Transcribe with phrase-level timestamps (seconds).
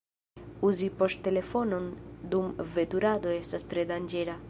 [0.69, 1.87] Uzi poŝtelefonon
[2.35, 4.39] dum veturado estas tre danĝera.